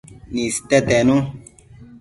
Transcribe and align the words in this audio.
niste 0.33 0.77
tenu 0.89 1.15